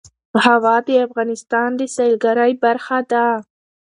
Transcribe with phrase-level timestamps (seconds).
[0.45, 3.27] هوا د افغانستان د سیلګرۍ برخه ده.